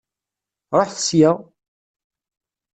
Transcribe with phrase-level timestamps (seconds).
[0.79, 1.31] Ṛuḥet sya!